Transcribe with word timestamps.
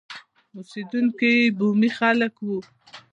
اوسېدونکي 0.55 1.29
یې 1.39 1.53
بومي 1.57 1.89
خلک 1.97 2.33
وو. 2.45 2.59